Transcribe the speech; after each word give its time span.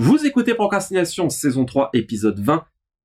Vous 0.00 0.24
écoutez 0.24 0.54
Procrastination, 0.54 1.28
saison 1.28 1.64
3, 1.64 1.90
épisode 1.92 2.38
20, 2.38 2.64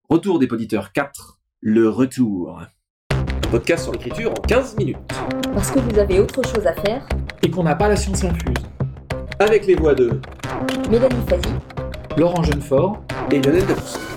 Retour 0.10 0.38
des 0.38 0.46
poditeurs 0.46 0.92
4, 0.92 1.40
le 1.60 1.90
retour. 1.90 2.62
Un 3.10 3.50
podcast 3.50 3.86
sur 3.86 3.94
l'écriture 3.94 4.30
en 4.30 4.36
15 4.36 4.78
minutes. 4.78 4.98
Parce 5.56 5.72
que 5.72 5.80
vous 5.80 5.98
avez 5.98 6.20
autre 6.20 6.48
chose 6.48 6.68
à 6.68 6.74
faire, 6.74 7.04
et 7.42 7.50
qu'on 7.50 7.64
n'a 7.64 7.74
pas 7.74 7.88
la 7.88 7.96
science 7.96 8.24
infuse. 8.24 8.64
Avec 9.40 9.66
les 9.66 9.74
voix 9.74 9.96
de 9.96 10.22
Mélanie 10.92 11.26
Fazi, 11.28 11.50
Laurent 12.16 12.44
Jeunefort, 12.44 13.04
et 13.32 13.42
Lionel 13.42 13.66
Debus. 13.66 14.13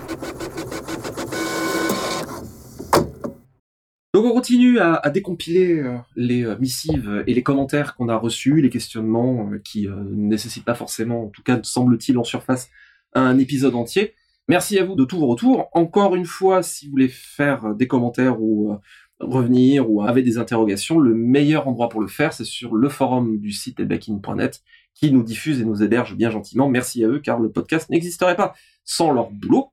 Donc 4.16 4.24
on 4.24 4.32
continue 4.32 4.78
à, 4.78 5.10
décompiler 5.10 5.78
euh, 5.78 5.98
les 6.16 6.42
euh, 6.42 6.56
missives 6.58 7.22
et 7.26 7.34
les 7.34 7.42
commentaires 7.42 7.94
qu'on 7.94 8.08
a 8.08 8.16
reçus, 8.16 8.62
les 8.62 8.70
questionnements 8.70 9.50
euh, 9.52 9.58
qui 9.58 9.88
ne 9.88 10.28
nécessitent 10.28 10.64
pas 10.64 10.74
forcément, 10.74 11.24
en 11.24 11.28
tout 11.28 11.42
cas 11.42 11.60
semble-t-il 11.62 12.16
en 12.16 12.24
surface, 12.24 12.70
un 13.12 13.38
épisode 13.38 13.74
entier. 13.74 14.14
Merci 14.48 14.78
à 14.78 14.86
vous 14.86 14.94
de 14.94 15.04
tous 15.04 15.18
vos 15.18 15.26
retours. 15.26 15.68
Encore 15.72 16.16
une 16.16 16.24
fois, 16.24 16.62
si 16.62 16.86
vous 16.86 16.92
voulez 16.92 17.08
faire 17.08 17.74
des 17.74 17.86
commentaires 17.86 18.40
ou 18.40 18.78
revenir 19.20 19.90
ou 19.90 20.00
avez 20.00 20.22
des 20.22 20.38
interrogations, 20.38 20.98
le 20.98 21.14
meilleur 21.14 21.68
endroit 21.68 21.90
pour 21.90 22.00
le 22.00 22.06
faire, 22.06 22.32
c'est 22.32 22.44
sur 22.44 22.74
le 22.74 22.88
forum 22.88 23.38
du 23.38 23.52
site 23.52 23.80
elbacking.net 23.80 24.62
qui 24.94 25.12
nous 25.12 25.24
diffuse 25.24 25.60
et 25.60 25.66
nous 25.66 25.82
héberge 25.82 26.16
bien 26.16 26.30
gentiment. 26.30 26.70
Merci 26.70 27.04
à 27.04 27.08
eux 27.08 27.18
car 27.18 27.38
le 27.38 27.50
podcast 27.50 27.90
n'existerait 27.90 28.36
pas 28.36 28.54
sans 28.82 29.12
leur 29.12 29.30
boulot. 29.30 29.72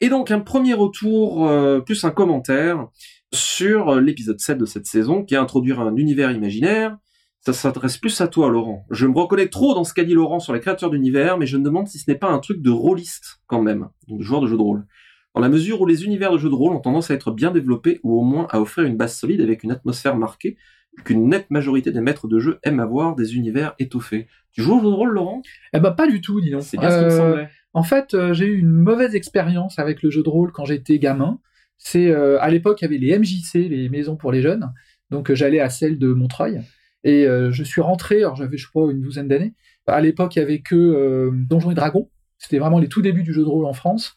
Et 0.00 0.08
donc 0.08 0.30
un 0.30 0.40
premier 0.40 0.74
retour 0.74 1.48
euh, 1.48 1.80
plus 1.80 2.04
un 2.04 2.10
commentaire 2.10 2.88
sur 3.32 4.00
l'épisode 4.00 4.38
7 4.40 4.58
de 4.58 4.66
cette 4.66 4.86
saison 4.86 5.24
qui 5.24 5.34
est 5.34 5.38
introduire 5.38 5.80
un 5.80 5.96
univers 5.96 6.30
imaginaire. 6.30 6.96
Ça 7.40 7.52
s'adresse 7.52 7.96
plus 7.96 8.20
à 8.20 8.26
toi, 8.28 8.50
Laurent. 8.50 8.86
Je 8.90 9.06
me 9.06 9.16
reconnais 9.16 9.48
trop 9.48 9.74
dans 9.74 9.84
ce 9.84 9.94
qu'a 9.94 10.02
dit 10.04 10.14
Laurent 10.14 10.40
sur 10.40 10.52
les 10.52 10.60
créateurs 10.60 10.90
d'univers, 10.90 11.38
mais 11.38 11.46
je 11.46 11.56
me 11.56 11.62
demande 11.64 11.86
si 11.86 11.98
ce 11.98 12.10
n'est 12.10 12.18
pas 12.18 12.28
un 12.28 12.40
truc 12.40 12.60
de 12.60 12.70
rôliste, 12.70 13.40
quand 13.46 13.62
même, 13.62 13.88
donc 14.08 14.18
de 14.18 14.24
joueur 14.24 14.40
de 14.40 14.48
jeu 14.48 14.56
de 14.56 14.62
rôle. 14.62 14.84
Dans 15.34 15.40
la 15.40 15.48
mesure 15.48 15.80
où 15.80 15.86
les 15.86 16.04
univers 16.04 16.32
de 16.32 16.38
jeux 16.38 16.48
de 16.48 16.54
rôle 16.54 16.72
ont 16.74 16.80
tendance 16.80 17.10
à 17.10 17.14
être 17.14 17.30
bien 17.30 17.52
développés, 17.52 18.00
ou 18.02 18.18
au 18.18 18.24
moins 18.24 18.48
à 18.50 18.60
offrir 18.60 18.84
une 18.84 18.96
base 18.96 19.16
solide 19.16 19.40
avec 19.42 19.62
une 19.62 19.70
atmosphère 19.70 20.16
marquée, 20.16 20.56
qu'une 21.04 21.28
nette 21.28 21.50
majorité 21.50 21.92
des 21.92 22.00
maîtres 22.00 22.26
de 22.26 22.38
jeu 22.38 22.58
aiment 22.64 22.80
avoir 22.80 23.14
des 23.14 23.36
univers 23.36 23.74
étoffés. 23.78 24.26
Tu 24.52 24.62
joues 24.62 24.78
au 24.78 24.80
jeu 24.80 24.86
de 24.86 24.94
rôle, 24.94 25.10
Laurent? 25.10 25.42
Eh 25.72 25.78
ben 25.78 25.92
pas 25.92 26.08
du 26.08 26.20
tout, 26.22 26.40
dis 26.40 26.50
donc. 26.50 26.62
C'est 26.62 26.78
bien 26.78 26.90
ce 26.90 26.98
qui 26.98 27.04
me 27.04 27.10
Euh, 27.10 27.16
semblait. 27.16 27.48
En 27.76 27.82
fait, 27.82 28.14
euh, 28.14 28.32
j'ai 28.32 28.46
eu 28.46 28.58
une 28.58 28.70
mauvaise 28.70 29.14
expérience 29.14 29.78
avec 29.78 30.02
le 30.02 30.10
jeu 30.10 30.22
de 30.22 30.30
rôle 30.30 30.50
quand 30.50 30.64
j'étais 30.64 30.98
gamin. 30.98 31.38
C'est 31.76 32.10
euh, 32.10 32.40
à 32.40 32.48
l'époque, 32.48 32.80
il 32.80 32.84
y 32.84 32.86
avait 32.86 32.96
les 32.96 33.18
MJC, 33.18 33.68
les 33.68 33.90
maisons 33.90 34.16
pour 34.16 34.32
les 34.32 34.40
jeunes. 34.40 34.72
Donc 35.10 35.30
euh, 35.30 35.34
j'allais 35.34 35.60
à 35.60 35.68
celle 35.68 35.98
de 35.98 36.08
Montreuil 36.08 36.62
et 37.04 37.26
je 37.26 37.62
suis 37.62 37.82
rentré. 37.82 38.20
Alors 38.20 38.34
j'avais 38.34 38.56
je 38.56 38.66
pas 38.72 38.90
une 38.90 39.02
douzaine 39.02 39.28
d'années. 39.28 39.52
À 39.86 40.00
l'époque, 40.00 40.34
il 40.34 40.38
y 40.38 40.42
avait 40.42 40.60
que 40.60 41.30
Donjons 41.34 41.70
et 41.70 41.74
Dragons. 41.74 42.10
C'était 42.38 42.58
vraiment 42.58 42.78
les 42.78 42.88
tout 42.88 43.02
débuts 43.02 43.22
du 43.22 43.32
jeu 43.34 43.42
de 43.42 43.48
rôle 43.48 43.66
en 43.66 43.74
France. 43.74 44.16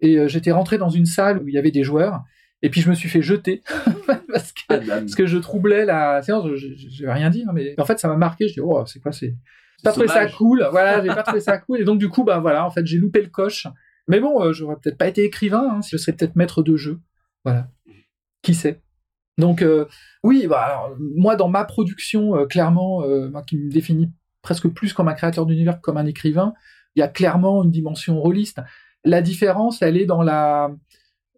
Et 0.00 0.26
j'étais 0.28 0.52
rentré 0.52 0.78
dans 0.78 0.88
une 0.88 1.04
salle 1.04 1.42
où 1.42 1.48
il 1.48 1.54
y 1.54 1.58
avait 1.58 1.72
des 1.72 1.82
joueurs. 1.82 2.22
Et 2.62 2.70
puis 2.70 2.80
je 2.80 2.88
me 2.88 2.94
suis 2.94 3.10
fait 3.10 3.20
jeter 3.20 3.62
parce 4.32 4.52
que 4.52 4.60
Ah, 4.70 4.78
parce 4.86 5.16
que 5.16 5.26
je 5.26 5.36
troublais 5.36 5.84
la 5.84 6.22
séance. 6.22 6.46
Je 6.54 7.04
vais 7.04 7.12
rien 7.12 7.28
dit, 7.28 7.44
hein, 7.46 7.52
mais 7.52 7.74
en 7.78 7.84
fait 7.84 7.98
ça 7.98 8.08
m'a 8.08 8.16
marqué. 8.16 8.48
Je 8.48 8.54
dis 8.54 8.60
oh 8.60 8.84
c'est 8.86 9.00
quoi 9.00 9.12
c'est 9.12 9.34
pas 9.82 9.92
trouvé 9.92 10.08
ça 10.08 10.26
cool. 10.26 10.66
Voilà, 10.70 11.02
j'ai 11.02 11.08
pas 11.08 11.22
trouvé 11.24 11.40
ça 11.40 11.58
cool. 11.58 11.80
Et 11.80 11.84
donc 11.84 11.98
du 11.98 12.08
coup 12.08 12.24
bah 12.24 12.38
voilà, 12.38 12.64
en 12.66 12.70
fait 12.70 12.86
j'ai 12.86 12.98
loupé 12.98 13.22
le 13.22 13.28
coche. 13.28 13.66
Mais 14.08 14.20
bon, 14.20 14.42
euh, 14.42 14.52
j'aurais 14.52 14.76
peut-être 14.76 14.98
pas 14.98 15.06
été 15.06 15.24
écrivain. 15.24 15.76
Hein, 15.76 15.80
je 15.88 15.96
serais 15.96 16.12
peut-être 16.12 16.36
maître 16.36 16.62
de 16.62 16.76
jeu. 16.76 17.00
Voilà, 17.44 17.68
qui 18.42 18.54
sait? 18.54 18.80
Donc 19.40 19.62
euh, 19.62 19.86
oui, 20.22 20.46
bah 20.46 20.60
alors, 20.60 20.96
moi 21.16 21.34
dans 21.34 21.48
ma 21.48 21.64
production, 21.64 22.36
euh, 22.36 22.46
clairement, 22.46 23.02
euh, 23.02 23.28
moi 23.30 23.42
qui 23.42 23.58
me 23.58 23.70
définit 23.70 24.12
presque 24.42 24.68
plus 24.68 24.92
comme 24.92 25.08
un 25.08 25.14
créateur 25.14 25.46
d'univers 25.46 25.76
que 25.76 25.80
comme 25.80 25.96
un 25.96 26.06
écrivain, 26.06 26.54
il 26.94 27.00
y 27.00 27.02
a 27.02 27.08
clairement 27.08 27.64
une 27.64 27.70
dimension 27.70 28.20
rôliste. 28.20 28.60
La 29.04 29.22
différence, 29.22 29.82
elle 29.82 29.96
est 29.96 30.06
dans 30.06 30.22
la, 30.22 30.70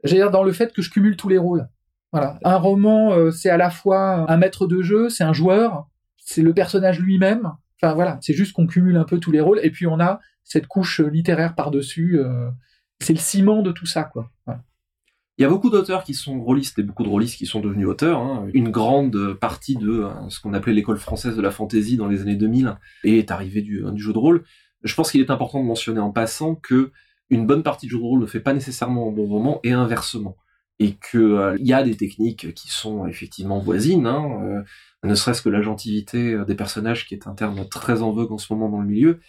j'allais 0.04 0.22
dire 0.22 0.30
dans 0.30 0.42
le 0.42 0.52
fait 0.52 0.72
que 0.72 0.82
je 0.82 0.90
cumule 0.90 1.16
tous 1.16 1.28
les 1.28 1.38
rôles. 1.38 1.68
Voilà, 2.12 2.38
un 2.44 2.56
roman, 2.56 3.30
c'est 3.30 3.48
à 3.48 3.56
la 3.56 3.70
fois 3.70 4.30
un 4.30 4.36
maître 4.36 4.66
de 4.66 4.82
jeu, 4.82 5.08
c'est 5.08 5.24
un 5.24 5.32
joueur, 5.32 5.86
c'est 6.18 6.42
le 6.42 6.52
personnage 6.52 7.00
lui-même. 7.00 7.52
Enfin 7.82 7.94
voilà, 7.94 8.18
c'est 8.20 8.34
juste 8.34 8.52
qu'on 8.52 8.66
cumule 8.66 8.96
un 8.96 9.04
peu 9.04 9.18
tous 9.18 9.32
les 9.32 9.40
rôles 9.40 9.60
et 9.62 9.70
puis 9.70 9.86
on 9.86 9.98
a 9.98 10.20
cette 10.44 10.66
couche 10.66 11.00
littéraire 11.00 11.54
par-dessus. 11.54 12.18
euh, 12.18 12.48
c'est 13.00 13.12
le 13.12 13.18
ciment 13.18 13.62
de 13.62 13.72
tout 13.72 13.86
ça, 13.86 14.04
quoi. 14.04 14.30
Il 15.38 15.42
y 15.42 15.44
a 15.44 15.48
beaucoup 15.48 15.70
d'auteurs 15.70 16.04
qui 16.04 16.14
sont 16.14 16.40
rôlistes 16.40 16.78
et 16.78 16.82
beaucoup 16.82 17.02
de 17.02 17.08
rôlistes 17.08 17.36
qui 17.36 17.46
sont 17.46 17.60
devenus 17.60 17.88
auteurs. 17.88 18.20
hein. 18.20 18.46
Une 18.54 18.68
grande 18.70 19.34
partie 19.34 19.76
de 19.76 20.04
euh, 20.04 20.28
ce 20.28 20.38
qu'on 20.40 20.52
appelait 20.54 20.74
l'école 20.74 20.98
française 20.98 21.36
de 21.36 21.42
la 21.42 21.50
fantaisie 21.50 21.96
dans 21.96 22.06
les 22.06 22.20
années 22.20 22.36
2000 22.36 22.76
est 23.04 23.30
arrivée 23.30 23.62
du, 23.62 23.82
du 23.92 24.00
jeu 24.02 24.12
de 24.12 24.18
rôle. 24.18 24.44
Je 24.84 24.94
pense 24.94 25.10
qu'il 25.10 25.20
est 25.20 25.30
important 25.30 25.60
de 25.60 25.66
mentionner 25.66 26.00
en 26.00 26.10
passant 26.12 26.54
que 26.54 26.92
une 27.30 27.46
bonne 27.46 27.62
partie 27.62 27.86
du 27.86 27.92
jeu 27.92 27.98
de 27.98 28.02
rôle 28.04 28.20
ne 28.20 28.26
fait 28.26 28.40
pas 28.40 28.52
nécessairement 28.52 29.08
un 29.08 29.12
bon 29.12 29.26
roman 29.26 29.58
et 29.64 29.72
inversement. 29.72 30.36
Et 30.82 30.94
que 30.94 31.18
euh, 31.18 31.56
il 31.60 31.66
y 31.66 31.72
a 31.72 31.82
des 31.82 31.96
techniques 31.96 32.54
qui 32.54 32.70
sont 32.70 33.06
effectivement 33.06 33.58
voisines, 33.58 34.06
hein, 34.06 34.40
euh, 34.42 34.62
ne 35.04 35.14
serait-ce 35.14 35.42
que 35.42 35.48
la 35.48 35.62
gentilité 35.62 36.32
euh, 36.32 36.44
des 36.44 36.54
personnages 36.54 37.06
qui 37.06 37.14
est 37.14 37.26
un 37.26 37.34
terme 37.34 37.68
très 37.68 38.02
en 38.02 38.10
vogue 38.10 38.32
en 38.32 38.38
ce 38.38 38.52
moment 38.52 38.68
dans 38.68 38.80
le 38.80 38.88
milieu, 38.88 39.20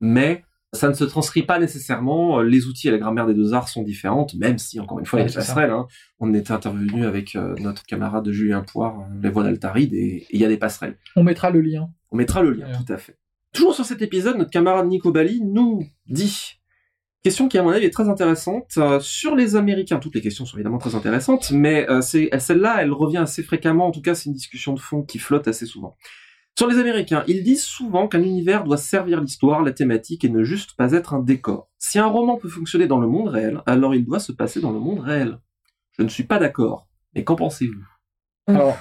mais 0.00 0.44
ça 0.74 0.88
ne 0.88 0.94
se 0.94 1.04
transcrit 1.04 1.42
pas 1.42 1.58
nécessairement. 1.58 2.40
Les 2.40 2.66
outils 2.66 2.88
et 2.88 2.90
la 2.90 2.98
grammaire 2.98 3.26
des 3.26 3.34
deux 3.34 3.54
arts 3.54 3.68
sont 3.68 3.82
différentes, 3.82 4.34
même 4.34 4.58
si, 4.58 4.80
encore 4.80 4.98
une 4.98 5.06
fois, 5.06 5.20
il 5.20 5.22
y 5.22 5.26
a 5.26 5.28
des 5.28 5.34
passerelles. 5.34 5.70
Hein. 5.70 5.86
On 6.18 6.34
était 6.34 6.52
intervenu 6.52 7.06
avec 7.06 7.36
euh, 7.36 7.54
notre 7.60 7.84
camarade 7.84 8.28
Julien 8.30 8.62
Poire, 8.62 9.00
euh, 9.00 9.20
les 9.22 9.30
voix 9.30 9.44
d'Altaride, 9.44 9.94
et 9.94 10.26
il 10.30 10.40
y 10.40 10.44
a 10.44 10.48
des 10.48 10.56
passerelles. 10.56 10.98
On 11.16 11.22
mettra 11.22 11.50
le 11.50 11.60
lien. 11.60 11.88
On 12.10 12.16
mettra 12.16 12.42
le 12.42 12.52
lien, 12.52 12.66
tout 12.84 12.92
à 12.92 12.96
fait. 12.96 13.16
Toujours 13.52 13.74
sur 13.74 13.84
cet 13.84 14.02
épisode, 14.02 14.36
notre 14.36 14.50
camarade 14.50 14.86
Nico 14.88 15.12
Bali 15.12 15.40
nous 15.40 15.86
dit 16.06 16.60
question 17.24 17.48
qui 17.48 17.56
à 17.56 17.62
mon 17.62 17.70
avis 17.70 17.86
est 17.86 17.90
très 17.90 18.08
intéressante 18.08 18.74
euh, 18.76 19.00
sur 19.00 19.34
les 19.34 19.56
Américains. 19.56 19.98
Toutes 19.98 20.14
les 20.14 20.20
questions 20.20 20.44
sont 20.44 20.56
évidemment 20.56 20.78
très 20.78 20.94
intéressantes, 20.94 21.50
mais 21.50 21.88
euh, 21.90 22.02
celle-là, 22.02 22.76
elle 22.80 22.92
revient 22.92 23.18
assez 23.18 23.42
fréquemment. 23.42 23.86
En 23.86 23.90
tout 23.90 24.02
cas, 24.02 24.14
c'est 24.14 24.26
une 24.26 24.34
discussion 24.34 24.74
de 24.74 24.80
fond 24.80 25.02
qui 25.02 25.18
flotte 25.18 25.48
assez 25.48 25.64
souvent. 25.64 25.96
Sur 26.56 26.68
les 26.68 26.78
Américains, 26.78 27.24
ils 27.26 27.42
disent 27.42 27.64
souvent 27.64 28.06
qu'un 28.06 28.22
univers 28.22 28.62
doit 28.62 28.76
servir 28.76 29.20
l'histoire, 29.20 29.62
la 29.62 29.72
thématique, 29.72 30.24
et 30.24 30.28
ne 30.28 30.44
juste 30.44 30.76
pas 30.76 30.92
être 30.92 31.14
un 31.14 31.18
décor. 31.18 31.68
Si 31.78 31.98
un 31.98 32.06
roman 32.06 32.36
peut 32.36 32.48
fonctionner 32.48 32.86
dans 32.86 33.00
le 33.00 33.08
monde 33.08 33.28
réel, 33.28 33.62
alors 33.66 33.94
il 33.94 34.04
doit 34.04 34.20
se 34.20 34.30
passer 34.30 34.60
dans 34.60 34.70
le 34.70 34.78
monde 34.78 35.00
réel. 35.00 35.38
Je 35.98 36.04
ne 36.04 36.08
suis 36.08 36.24
pas 36.24 36.38
d'accord. 36.38 36.86
Mais 37.14 37.24
qu'en 37.24 37.36
pensez-vous? 37.36 37.84
Alors, 38.46 38.76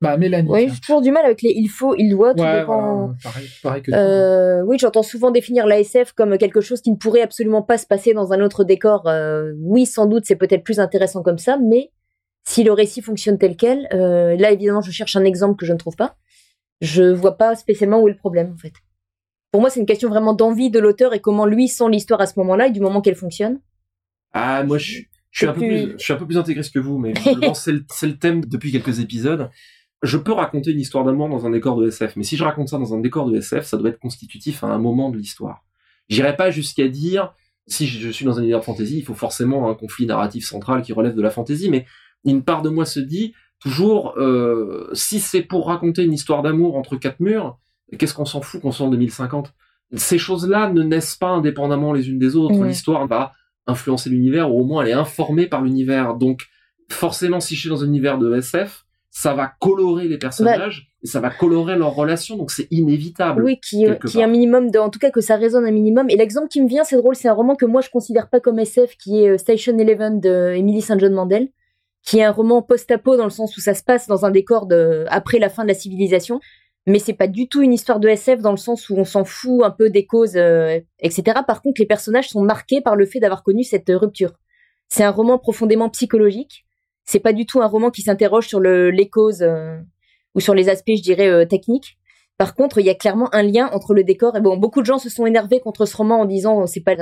bah 0.00 0.16
Mélanie. 0.16 0.48
oui, 0.50 0.68
j'ai 0.72 0.80
toujours 0.80 1.02
du 1.02 1.10
mal 1.10 1.24
avec 1.24 1.42
les 1.42 1.52
il 1.56 1.66
faut, 1.68 1.94
il 1.96 2.10
doit, 2.10 2.34
tout 2.34 2.42
Ouais, 2.42 2.60
dépend. 2.60 2.80
voilà, 3.06 3.14
pareil, 3.22 3.48
pareil 3.62 3.82
que 3.82 3.90
toi. 3.90 3.98
Euh, 4.00 4.62
oui, 4.62 4.78
j'entends 4.78 5.02
souvent 5.02 5.30
définir 5.32 5.66
l'ASF 5.66 6.12
comme 6.12 6.38
quelque 6.38 6.60
chose 6.60 6.80
qui 6.80 6.90
ne 6.92 6.96
pourrait 6.96 7.22
absolument 7.22 7.62
pas 7.62 7.78
se 7.78 7.86
passer 7.86 8.12
dans 8.14 8.32
un 8.32 8.40
autre 8.40 8.62
décor. 8.64 9.08
Euh, 9.08 9.52
oui, 9.58 9.86
sans 9.86 10.06
doute, 10.06 10.24
c'est 10.26 10.36
peut-être 10.36 10.62
plus 10.62 10.78
intéressant 10.78 11.22
comme 11.22 11.38
ça, 11.38 11.58
mais 11.58 11.90
si 12.44 12.62
le 12.64 12.72
récit 12.72 13.02
fonctionne 13.02 13.38
tel 13.38 13.56
quel, 13.56 13.88
euh, 13.92 14.36
là 14.36 14.52
évidemment, 14.52 14.80
je 14.82 14.90
cherche 14.92 15.16
un 15.16 15.24
exemple 15.24 15.56
que 15.56 15.66
je 15.66 15.72
ne 15.72 15.78
trouve 15.78 15.96
pas. 15.96 16.16
Je 16.80 17.02
vois 17.02 17.36
pas 17.36 17.56
spécialement 17.56 18.00
où 18.00 18.08
est 18.08 18.12
le 18.12 18.16
problème 18.16 18.52
en 18.54 18.56
fait. 18.56 18.72
Pour 19.50 19.60
moi, 19.62 19.70
c'est 19.70 19.80
une 19.80 19.86
question 19.86 20.08
vraiment 20.10 20.32
d'envie 20.34 20.70
de 20.70 20.78
l'auteur 20.78 21.12
et 21.14 21.20
comment 21.20 21.44
lui 21.46 21.66
sent 21.68 21.88
l'histoire 21.90 22.20
à 22.20 22.26
ce 22.26 22.34
moment-là 22.38 22.68
et 22.68 22.70
du 22.70 22.80
moment 22.80 23.00
qu'elle 23.00 23.16
fonctionne. 23.16 23.58
Ah, 24.32 24.62
moi, 24.62 24.78
je, 24.78 24.84
suis- 24.84 25.08
je 25.30 25.38
suis 25.38 25.46
C'est 25.46 25.50
un 25.50 25.54
peu 25.54 25.60
plus- 25.60 25.92
je 25.98 26.04
suis 26.04 26.12
un 26.12 26.16
peu 26.16 26.26
plus 26.26 26.38
intégriste 26.38 26.72
que 26.72 26.78
vous, 26.78 26.98
mais 26.98 27.12
visiblement, 27.16 27.54
c'est 27.54 27.72
le, 27.72 27.84
c'est 27.90 28.06
le 28.06 28.16
thème 28.16 28.44
depuis 28.44 28.70
quelques 28.70 29.00
épisodes. 29.00 29.50
Je 30.02 30.16
peux 30.16 30.32
raconter 30.32 30.70
une 30.70 30.80
histoire 30.80 31.04
d'amour 31.04 31.28
dans 31.28 31.46
un 31.46 31.50
décor 31.50 31.76
de 31.76 31.88
SF, 31.88 32.16
mais 32.16 32.22
si 32.22 32.36
je 32.36 32.44
raconte 32.44 32.68
ça 32.68 32.78
dans 32.78 32.94
un 32.94 33.00
décor 33.00 33.28
de 33.28 33.36
SF, 33.36 33.64
ça 33.66 33.76
doit 33.76 33.90
être 33.90 33.98
constitutif 33.98 34.62
à 34.62 34.68
un 34.68 34.78
moment 34.78 35.10
de 35.10 35.16
l'histoire. 35.16 35.64
J'irai 36.08 36.36
pas 36.36 36.50
jusqu'à 36.50 36.88
dire, 36.88 37.34
si 37.66 37.86
je 37.86 38.08
suis 38.10 38.24
dans 38.24 38.38
un 38.38 38.42
univers 38.42 38.60
de 38.60 38.64
fantasy, 38.64 38.98
il 38.98 39.04
faut 39.04 39.14
forcément 39.14 39.68
un 39.68 39.74
conflit 39.74 40.06
narratif 40.06 40.46
central 40.46 40.82
qui 40.82 40.92
relève 40.92 41.14
de 41.14 41.22
la 41.22 41.30
fantasy, 41.30 41.68
mais 41.68 41.84
une 42.24 42.42
part 42.44 42.62
de 42.62 42.68
moi 42.68 42.84
se 42.84 43.00
dit, 43.00 43.34
toujours, 43.60 44.14
euh, 44.18 44.88
si 44.92 45.20
c'est 45.20 45.42
pour 45.42 45.66
raconter 45.66 46.04
une 46.04 46.12
histoire 46.12 46.42
d'amour 46.42 46.76
entre 46.76 46.96
quatre 46.96 47.20
murs, 47.20 47.58
qu'est-ce 47.98 48.14
qu'on 48.14 48.24
s'en 48.24 48.40
fout 48.40 48.60
qu'on 48.60 48.72
soit 48.72 48.86
en 48.86 48.90
2050 48.90 49.52
Ces 49.94 50.18
choses-là 50.18 50.70
ne 50.72 50.82
naissent 50.82 51.16
pas 51.16 51.30
indépendamment 51.30 51.92
les 51.92 52.08
unes 52.08 52.18
des 52.18 52.36
autres. 52.36 52.56
Ouais. 52.56 52.68
L'histoire 52.68 53.06
va 53.06 53.32
influencer 53.66 54.10
l'univers, 54.10 54.52
ou 54.52 54.60
au 54.60 54.64
moins 54.64 54.82
elle 54.82 54.90
est 54.90 54.94
informée 54.94 55.46
par 55.46 55.62
l'univers. 55.62 56.14
Donc, 56.14 56.46
forcément, 56.88 57.40
si 57.40 57.54
je 57.54 57.60
suis 57.60 57.68
dans 57.68 57.82
un 57.82 57.86
univers 57.86 58.18
de 58.18 58.34
SF, 58.34 58.86
ça 59.10 59.34
va 59.34 59.50
colorer 59.60 60.06
les 60.06 60.18
personnages, 60.18 60.92
et 61.02 61.06
ça 61.06 61.20
va 61.20 61.30
colorer 61.30 61.76
leurs 61.76 61.94
relations, 61.94 62.36
donc 62.36 62.50
c'est 62.50 62.68
inévitable. 62.70 63.42
Oui, 63.42 63.58
qui, 63.60 63.84
est 63.84 64.22
un 64.22 64.26
minimum 64.26 64.70
de, 64.70 64.78
en 64.78 64.90
tout 64.90 64.98
cas 64.98 65.10
que 65.10 65.20
ça 65.20 65.36
résonne 65.36 65.64
un 65.64 65.70
minimum. 65.70 66.10
Et 66.10 66.16
l'exemple 66.16 66.48
qui 66.48 66.60
me 66.60 66.68
vient, 66.68 66.84
c'est 66.84 66.96
drôle, 66.96 67.16
c'est 67.16 67.28
un 67.28 67.34
roman 67.34 67.54
que 67.54 67.66
moi 67.66 67.80
je 67.80 67.90
considère 67.90 68.28
pas 68.28 68.40
comme 68.40 68.58
SF, 68.58 68.96
qui 68.96 69.22
est 69.22 69.30
euh, 69.30 69.38
Station 69.38 69.76
Eleven 69.78 70.20
de 70.20 70.54
Emily 70.56 70.82
St. 70.82 70.98
John 70.98 71.14
Mandel, 71.14 71.48
qui 72.02 72.18
est 72.18 72.24
un 72.24 72.32
roman 72.32 72.62
post-apo 72.62 73.16
dans 73.16 73.24
le 73.24 73.30
sens 73.30 73.56
où 73.56 73.60
ça 73.60 73.74
se 73.74 73.82
passe 73.82 74.06
dans 74.06 74.24
un 74.24 74.30
décor 74.30 74.66
de, 74.66 75.04
après 75.08 75.38
la 75.38 75.48
fin 75.48 75.62
de 75.62 75.68
la 75.68 75.74
civilisation. 75.74 76.40
Mais 76.86 76.98
c'est 76.98 77.12
pas 77.12 77.26
du 77.26 77.48
tout 77.48 77.60
une 77.60 77.74
histoire 77.74 78.00
de 78.00 78.08
SF 78.08 78.40
dans 78.40 78.50
le 78.50 78.56
sens 78.56 78.88
où 78.88 78.96
on 78.96 79.04
s'en 79.04 79.24
fout 79.24 79.62
un 79.62 79.70
peu 79.70 79.90
des 79.90 80.06
causes, 80.06 80.36
euh, 80.36 80.80
etc. 81.00 81.40
Par 81.46 81.60
contre, 81.60 81.80
les 81.80 81.86
personnages 81.86 82.30
sont 82.30 82.42
marqués 82.42 82.80
par 82.80 82.96
le 82.96 83.04
fait 83.04 83.20
d'avoir 83.20 83.42
connu 83.42 83.62
cette 83.62 83.90
euh, 83.90 83.98
rupture. 83.98 84.32
C'est 84.88 85.04
un 85.04 85.10
roman 85.10 85.38
profondément 85.38 85.90
psychologique. 85.90 86.66
C'est 87.08 87.20
pas 87.20 87.32
du 87.32 87.46
tout 87.46 87.62
un 87.62 87.66
roman 87.66 87.90
qui 87.90 88.02
s'interroge 88.02 88.46
sur 88.46 88.60
le, 88.60 88.90
les 88.90 89.08
causes 89.08 89.40
euh, 89.40 89.78
ou 90.34 90.40
sur 90.40 90.54
les 90.54 90.68
aspects, 90.68 90.92
je 90.94 91.02
dirais, 91.02 91.28
euh, 91.28 91.46
techniques. 91.46 91.96
Par 92.36 92.54
contre, 92.54 92.78
il 92.78 92.86
y 92.86 92.90
a 92.90 92.94
clairement 92.94 93.34
un 93.34 93.42
lien 93.42 93.70
entre 93.72 93.94
le 93.94 94.04
décor 94.04 94.36
et 94.36 94.42
bon, 94.42 94.58
beaucoup 94.58 94.82
de 94.82 94.86
gens 94.86 94.98
se 94.98 95.08
sont 95.08 95.24
énervés 95.24 95.58
contre 95.58 95.86
ce 95.86 95.96
roman 95.96 96.20
en 96.20 96.26
disant 96.26 96.66
c'est 96.66 96.82
pas 96.82 96.94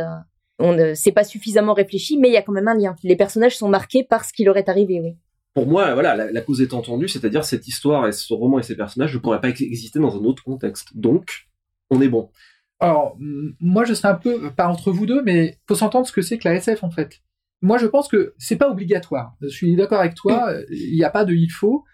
on 0.61 0.75
ne 0.75 0.95
c'est 0.95 1.11
pas 1.11 1.25
suffisamment 1.25 1.75
réfléchi, 1.75 2.19
mais 2.19 2.29
il 2.29 2.35
y 2.35 2.37
a 2.37 2.43
quand 2.43 2.53
même 2.53 2.69
un 2.69 2.77
lien. 2.77 2.95
Les 3.03 3.17
personnages 3.17 3.57
sont 3.57 3.69
marqués 3.69 4.05
par 4.05 4.25
ce 4.25 4.33
qui 4.33 4.45
leur 4.45 4.57
est 4.57 4.69
arrivé, 4.69 5.01
oui. 5.03 5.17
Pour 5.55 5.67
moi, 5.67 5.93
voilà, 5.95 6.31
la, 6.31 6.41
cause 6.41 6.61
est 6.61 6.73
entendue, 6.73 7.09
c'est-à-dire 7.09 7.45
cette 7.45 7.67
histoire 7.67 8.07
et 8.07 8.13
ce 8.13 8.33
roman 8.33 8.59
et 8.59 8.63
ces 8.63 8.77
personnages 8.77 9.15
ne 9.15 9.19
pourraient 9.19 9.41
pas 9.41 9.49
exister 9.49 9.99
dans 9.99 10.15
un 10.15 10.25
autre 10.25 10.45
contexte. 10.45 10.97
Donc, 10.97 11.49
on 11.91 12.01
est 12.01 12.09
bon. 12.09 12.31
Alors, 12.79 13.17
moi, 13.19 13.85
je 13.85 13.95
serais 13.95 14.09
un 14.09 14.15
peu, 14.15 14.51
pas 14.53 14.69
entre 14.69 14.93
vous 14.93 15.07
deux, 15.07 15.23
mais 15.23 15.59
faut 15.67 15.75
s'entendre 15.75 16.07
ce 16.07 16.13
que 16.13 16.23
c'est 16.23 16.39
que 16.39 16.47
la 16.47 16.55
SF, 16.55 16.85
en 16.85 16.91
fait. 16.91 17.23
Moi, 17.63 17.79
je 17.79 17.87
pense 17.87 18.09
que 18.09 18.35
c'est 18.39 18.57
pas 18.57 18.69
obligatoire. 18.69 19.35
Je 19.41 19.49
suis 19.49 19.77
d'accord 19.77 20.01
avec 20.01 20.15
toi, 20.15 20.53
il 20.71 20.95
n'y 20.95 21.05
a 21.05 21.11
pas 21.11 21.25
de 21.25 21.35
il 21.35 21.51
faut. 21.51 21.85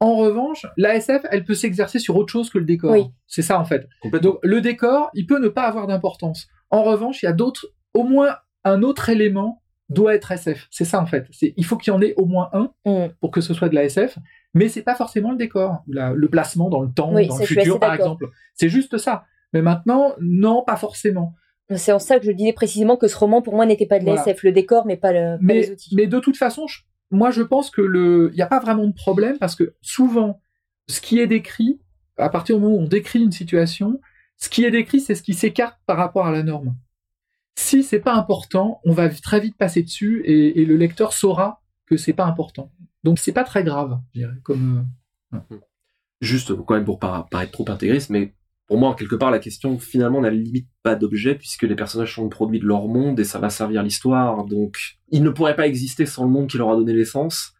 En 0.00 0.16
revanche, 0.16 0.66
la 0.78 0.94
SF, 0.94 1.26
elle 1.30 1.44
peut 1.44 1.54
s'exercer 1.54 1.98
sur 1.98 2.16
autre 2.16 2.32
chose 2.32 2.48
que 2.48 2.58
le 2.58 2.64
décor. 2.64 3.12
C'est 3.26 3.42
ça, 3.42 3.60
en 3.60 3.64
fait. 3.64 3.86
Donc, 4.22 4.38
le 4.42 4.60
décor, 4.60 5.10
il 5.14 5.26
peut 5.26 5.38
ne 5.38 5.48
pas 5.48 5.64
avoir 5.64 5.86
d'importance. 5.86 6.48
En 6.70 6.82
revanche, 6.82 7.22
il 7.22 7.26
y 7.26 7.28
a 7.28 7.32
d'autres, 7.32 7.66
au 7.94 8.04
moins 8.04 8.36
un 8.64 8.82
autre 8.82 9.10
élément 9.10 9.62
doit 9.90 10.14
être 10.14 10.32
SF. 10.32 10.68
C'est 10.70 10.84
ça, 10.84 11.02
en 11.02 11.06
fait. 11.06 11.26
il 11.42 11.64
faut 11.64 11.76
qu'il 11.76 11.92
y 11.92 11.96
en 11.96 12.00
ait 12.00 12.14
au 12.16 12.24
moins 12.24 12.48
un 12.52 12.72
mm. 12.86 13.12
pour 13.20 13.30
que 13.30 13.40
ce 13.40 13.52
soit 13.52 13.68
de 13.68 13.74
la 13.74 13.84
SF. 13.84 14.18
Mais 14.54 14.68
c'est 14.68 14.82
pas 14.82 14.94
forcément 14.94 15.32
le 15.32 15.36
décor, 15.36 15.84
le 15.86 16.26
placement 16.28 16.70
dans 16.70 16.80
le 16.80 16.90
temps, 16.90 17.12
dans 17.12 17.38
le 17.38 17.44
futur, 17.44 17.78
par 17.78 17.94
exemple. 17.94 18.28
C'est 18.54 18.68
juste 18.70 18.96
ça. 18.96 19.24
Mais 19.52 19.62
maintenant, 19.62 20.14
non, 20.20 20.64
pas 20.64 20.76
forcément. 20.76 21.34
C'est 21.76 21.92
en 21.92 21.98
ça 21.98 22.18
que 22.18 22.26
je 22.26 22.32
disais 22.32 22.52
précisément 22.52 22.96
que 22.96 23.06
ce 23.06 23.16
roman, 23.16 23.42
pour 23.42 23.54
moi, 23.54 23.66
n'était 23.66 23.86
pas 23.86 23.98
de 23.98 24.06
l'ASF, 24.06 24.42
le 24.42 24.52
décor, 24.52 24.86
mais 24.86 24.96
pas, 24.96 25.12
le, 25.12 25.38
mais, 25.40 25.60
les 25.60 25.70
outils. 25.70 25.94
Mais 25.94 26.06
de 26.06 26.18
toute 26.18 26.36
façon, 26.36 26.66
moi, 27.10 27.30
je 27.30 27.42
pense 27.42 27.70
que 27.70 27.80
le, 27.80 28.30
il 28.32 28.36
n'y 28.36 28.42
a 28.42 28.46
pas 28.46 28.60
vraiment 28.60 28.86
de 28.86 28.92
problème 28.92 29.38
parce 29.38 29.54
que 29.54 29.74
souvent, 29.80 30.40
ce 30.88 31.00
qui 31.00 31.20
est 31.20 31.26
décrit, 31.26 31.80
à 32.16 32.28
partir 32.28 32.56
du 32.56 32.62
moment 32.62 32.76
où 32.76 32.80
on 32.80 32.88
décrit 32.88 33.22
une 33.22 33.32
situation, 33.32 34.00
ce 34.36 34.48
qui 34.48 34.64
est 34.64 34.70
décrit, 34.70 35.00
c'est 35.00 35.14
ce 35.14 35.22
qui 35.22 35.34
s'écarte 35.34 35.78
par 35.86 35.96
rapport 35.96 36.26
à 36.26 36.32
la 36.32 36.42
norme. 36.42 36.74
Si 37.56 37.82
c'est 37.82 38.00
pas 38.00 38.14
important, 38.14 38.80
on 38.84 38.92
va 38.92 39.08
très 39.08 39.40
vite 39.40 39.56
passer 39.56 39.82
dessus 39.82 40.22
et, 40.24 40.64
le 40.64 40.76
lecteur 40.76 41.12
saura 41.12 41.62
que 41.86 41.96
c'est 41.96 42.12
pas 42.12 42.24
important. 42.24 42.72
Donc 43.04 43.18
c'est 43.18 43.32
pas 43.32 43.44
très 43.44 43.64
grave, 43.64 44.00
je 44.14 44.20
dirais, 44.20 44.36
comme. 44.42 44.86
Euh, 45.34 45.38
Juste 46.20 46.54
quand 46.54 46.74
même 46.74 46.84
pour 46.84 46.98
pas 46.98 47.26
paraître 47.30 47.52
trop 47.52 47.64
intégriste, 47.70 48.10
mais 48.10 48.34
pour 48.70 48.78
moi, 48.78 48.94
quelque 48.94 49.16
part, 49.16 49.32
la 49.32 49.40
question 49.40 49.80
finalement 49.80 50.20
n'a 50.20 50.30
limite 50.30 50.68
pas 50.84 50.94
d'objet 50.94 51.34
puisque 51.34 51.64
les 51.64 51.74
personnages 51.74 52.14
sont 52.14 52.22
le 52.22 52.28
produit 52.28 52.60
de 52.60 52.66
leur 52.66 52.86
monde 52.86 53.18
et 53.18 53.24
ça 53.24 53.40
va 53.40 53.50
servir 53.50 53.82
l'histoire. 53.82 54.44
Donc, 54.44 55.00
ils 55.08 55.24
ne 55.24 55.30
pourraient 55.30 55.56
pas 55.56 55.66
exister 55.66 56.06
sans 56.06 56.22
le 56.22 56.30
monde 56.30 56.46
qui 56.46 56.56
leur 56.56 56.70
a 56.70 56.76
donné 56.76 56.92
l'essence. 56.92 57.52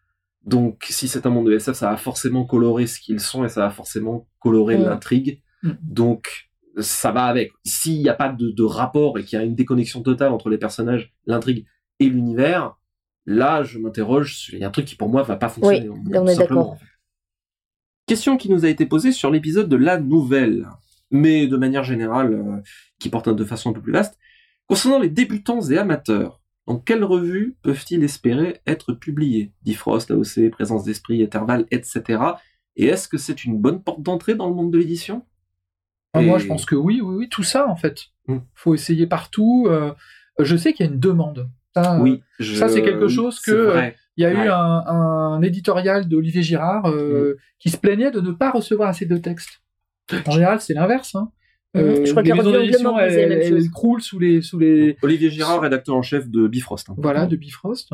Donc, 0.44 0.86
si 0.88 1.08
c'est 1.08 1.26
un 1.26 1.30
monde 1.30 1.48
de 1.48 1.52
SF, 1.54 1.74
ça 1.74 1.90
va 1.90 1.96
forcément 1.96 2.44
colorer 2.44 2.86
ce 2.86 3.00
qu'ils 3.00 3.18
sont 3.18 3.44
et 3.44 3.48
ça 3.48 3.62
va 3.62 3.70
forcément 3.70 4.28
colorer 4.38 4.78
mm. 4.78 4.84
l'intrigue. 4.84 5.42
Mm. 5.64 5.70
Donc, 5.82 6.48
ça 6.78 7.10
va 7.10 7.24
avec. 7.24 7.50
S'il 7.64 8.00
n'y 8.00 8.08
a 8.08 8.14
pas 8.14 8.28
de, 8.28 8.62
rapport 8.62 9.18
et 9.18 9.24
qu'il 9.24 9.36
y 9.36 9.42
a 9.42 9.44
une 9.44 9.56
déconnexion 9.56 10.02
totale 10.02 10.30
entre 10.30 10.48
les 10.48 10.58
personnages, 10.58 11.12
l'intrigue 11.26 11.66
et 11.98 12.08
l'univers, 12.08 12.76
là, 13.26 13.64
je 13.64 13.80
m'interroge. 13.80 14.50
Il 14.52 14.60
y 14.60 14.62
a 14.62 14.68
un 14.68 14.70
truc 14.70 14.84
qui 14.84 14.94
pour 14.94 15.08
moi 15.08 15.24
va 15.24 15.34
pas 15.34 15.48
fonctionner. 15.48 15.88
Oui, 15.88 16.12
on 16.14 16.26
est 16.28 16.36
d'accord. 16.36 16.76
Question 18.06 18.36
qui 18.36 18.48
nous 18.48 18.64
a 18.64 18.68
été 18.68 18.86
posée 18.86 19.10
sur 19.10 19.32
l'épisode 19.32 19.68
de 19.68 19.76
la 19.76 19.98
nouvelle 19.98 20.68
mais 21.10 21.46
de 21.46 21.56
manière 21.56 21.84
générale, 21.84 22.34
euh, 22.34 22.62
qui 22.98 23.08
porte 23.08 23.28
de 23.28 23.44
façon 23.44 23.70
un 23.70 23.72
peu 23.72 23.80
plus 23.80 23.92
vaste. 23.92 24.18
Concernant 24.66 24.98
les 24.98 25.08
débutants 25.08 25.60
et 25.62 25.78
amateurs, 25.78 26.40
dans 26.66 26.78
quelles 26.78 27.02
revues 27.02 27.56
peuvent-ils 27.62 28.04
espérer 28.04 28.60
être 28.66 28.92
publiés? 28.92 29.52
Difrost, 29.62 30.10
AOC, 30.10 30.50
Présence 30.52 30.84
d'Esprit, 30.84 31.22
Intervalle, 31.22 31.66
etc. 31.70 32.22
Et 32.76 32.86
est-ce 32.86 33.08
que 33.08 33.18
c'est 33.18 33.44
une 33.44 33.58
bonne 33.58 33.82
porte 33.82 34.02
d'entrée 34.02 34.36
dans 34.36 34.48
le 34.48 34.54
monde 34.54 34.72
de 34.72 34.78
l'édition? 34.78 35.24
Ah, 36.12 36.20
Moi, 36.20 36.38
je 36.38 36.46
pense 36.46 36.66
que 36.66 36.74
oui, 36.74 37.00
oui, 37.00 37.16
oui, 37.16 37.28
tout 37.28 37.42
ça, 37.42 37.68
en 37.68 37.76
fait. 37.76 38.06
Il 38.28 38.34
hmm. 38.34 38.42
faut 38.54 38.74
essayer 38.74 39.06
partout. 39.06 39.66
Euh, 39.68 39.92
je 40.38 40.56
sais 40.56 40.72
qu'il 40.72 40.86
y 40.86 40.88
a 40.88 40.92
une 40.92 41.00
demande. 41.00 41.48
Ça, 41.74 42.00
oui, 42.00 42.20
ça 42.40 42.68
c'est 42.68 42.82
quelque 42.82 43.06
chose 43.06 43.38
que 43.38 43.52
euh, 43.52 43.90
il 44.16 44.24
y 44.24 44.26
a 44.26 44.32
eu 44.32 44.48
un, 44.48 45.40
éditorial 45.42 46.08
d'Olivier 46.08 46.42
Girard 46.42 46.88
hmm. 46.88 47.34
qui 47.60 47.70
se 47.70 47.76
plaignait 47.76 48.10
de 48.10 48.20
ne 48.20 48.32
pas 48.32 48.50
recevoir 48.50 48.88
assez 48.88 49.06
de 49.06 49.16
textes. 49.16 49.60
En 50.26 50.30
général, 50.30 50.60
c'est 50.60 50.74
l'inverse. 50.74 51.14
Hein. 51.14 51.30
Mhm. 51.74 51.82
Euh, 51.82 52.04
je 52.04 52.10
crois 52.10 52.22
que 52.22 52.28
les 52.28 52.34
maisons 52.34 52.52
d'édition, 52.52 52.98
elles, 52.98 53.32
elles, 53.42 53.70
croulent 53.70 54.02
sous 54.02 54.18
les, 54.18 54.42
sous 54.42 54.58
les. 54.58 54.96
Olivier 55.02 55.30
Girard, 55.30 55.60
rédacteur 55.60 55.94
en 55.94 56.02
chef 56.02 56.28
de 56.28 56.48
Bifrost. 56.48 56.90
Hein. 56.90 56.94
Voilà, 56.98 57.26
de 57.26 57.36
Bifrost. 57.36 57.90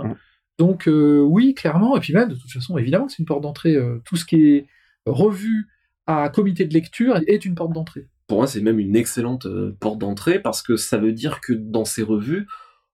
Donc 0.59 0.89
euh, 0.89 1.21
oui, 1.21 1.55
clairement. 1.55 1.97
Et 1.97 2.01
puis 2.01 2.15
même, 2.15 2.31
de 2.31 2.35
toute 2.35 2.51
façon, 2.51 2.79
évidemment, 2.79 3.09
c'est 3.09 3.19
une 3.19 3.27
porte 3.27 3.43
d'entrée. 3.43 3.75
Euh, 3.75 4.01
tout 4.05 4.17
ce 4.17 4.25
qui 4.25 4.47
est 4.47 4.67
revu 5.05 5.69
à 6.07 6.29
comité 6.31 6.65
de 6.65 6.73
lecture 6.73 7.21
est 7.27 7.45
une 7.45 7.55
porte 7.55 7.73
d'entrée. 7.73 8.09
Pour 8.27 8.39
moi, 8.39 8.47
c'est 8.47 8.61
même 8.61 8.79
une 8.79 8.97
excellente 8.97 9.47
porte 9.79 9.99
d'entrée 9.99 10.41
parce 10.41 10.63
que 10.63 10.77
ça 10.77 10.97
veut 10.97 11.13
dire 11.13 11.41
que 11.41 11.53
dans 11.53 11.85
ces 11.85 12.03
revues, 12.03 12.49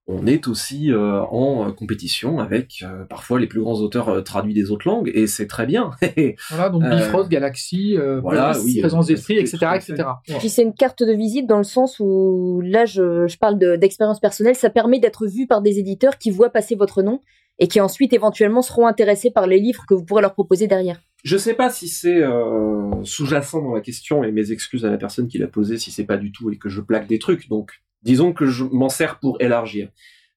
on 0.09 0.27
est 0.27 0.49
aussi 0.49 0.91
euh, 0.91 1.21
en 1.31 1.69
euh, 1.69 1.73
compétition 1.73 2.41
avec 2.41 2.83
euh, 2.83 3.05
parfois 3.05 3.39
les 3.39 3.47
plus 3.47 3.61
grands 3.61 3.81
auteurs 3.81 4.25
traduits 4.25 4.55
des 4.55 4.73
autres 4.73 4.89
langues 4.89 5.11
et 5.15 5.29
c'est 5.29 5.47
très 5.47 5.65
bien. 5.65 5.93
voilà, 6.51 6.71
donc 6.71 6.83
Bifrost, 6.83 7.29
Galaxy, 7.29 7.97
voilà, 8.21 8.53
Présence 8.81 9.07
d'esprit, 9.07 9.39
etc., 9.39 9.59
etc. 9.77 10.05
Puis 10.39 10.49
c'est 10.49 10.63
une 10.63 10.75
carte 10.75 11.03
de 11.03 11.13
visite 11.13 11.47
dans 11.47 11.59
le 11.59 11.65
sens 11.65 12.01
où 12.01 12.61
là, 12.65 12.85
je, 12.85 13.27
je 13.27 13.39
parle 13.39 13.59
d'expérience 13.79 14.19
personnelle, 14.19 14.57
ça 14.57 14.71
permet 14.71 14.99
d'être 14.99 15.27
vu 15.27 15.47
par 15.47 15.63
des 15.63 15.79
éditeurs 15.79 16.19
qui 16.19 16.31
voient 16.31 16.51
passer 16.51 16.75
votre 16.75 17.03
nom 17.03 17.21
et 17.59 17.69
qui 17.69 17.81
ensuite 17.81 18.13
éventuellement 18.13 18.63
seront 18.63 18.87
intéressés 18.87 19.31
par 19.31 19.47
les 19.47 19.61
livres 19.61 19.85
que 19.87 19.95
vous 19.95 20.05
pourrez 20.05 20.23
leur 20.23 20.33
proposer 20.33 20.67
derrière. 20.67 21.01
Je 21.23 21.37
sais 21.37 21.55
pas 21.55 21.71
si 21.71 21.87
c'est 21.87 22.23
sous-jacent 23.05 23.63
dans 23.63 23.75
la 23.75 23.81
question 23.81 24.25
et 24.25 24.33
mes 24.33 24.51
excuses 24.51 24.85
à 24.85 24.91
la 24.91 24.97
personne 24.97 25.29
qui 25.29 25.39
l'a 25.39 25.47
posé 25.47 25.79
si 25.79 25.93
c'est 25.93 26.07
pas 26.07 26.17
du 26.17 26.33
tout 26.33 26.51
et 26.51 26.59
que 26.59 26.69
je 26.69 26.81
plaque 26.81 27.07
des 27.07 27.21
trucs. 27.21 27.49
Donc 27.49 27.83
Disons 28.03 28.33
que 28.33 28.47
je 28.47 28.65
m'en 28.65 28.89
sers 28.89 29.19
pour 29.19 29.41
élargir. 29.41 29.89